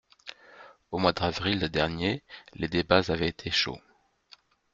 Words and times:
Au 0.89 0.97
mois 0.97 1.13
d’avril 1.13 1.59
dernier, 1.69 2.23
les 2.55 2.67
débats 2.67 3.03
avaient 3.09 3.27
été 3.27 3.51
chauds. 3.51 3.77